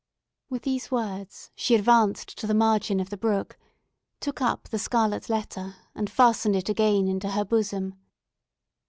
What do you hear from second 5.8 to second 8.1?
and fastened it again into her bosom.